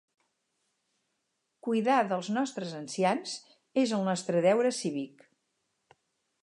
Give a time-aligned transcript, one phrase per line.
[1.67, 3.35] Cuidar dels nostres ancians
[3.85, 5.25] és el nostre deure cívic.